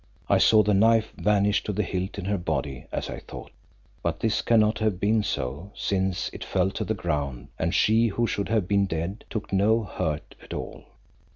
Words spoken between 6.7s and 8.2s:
to the ground, and she